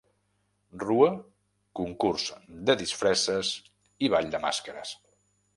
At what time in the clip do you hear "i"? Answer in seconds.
4.07-4.11